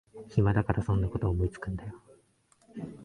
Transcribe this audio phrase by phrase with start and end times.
[0.29, 1.93] 暇だからそんなこと思いつくんだよ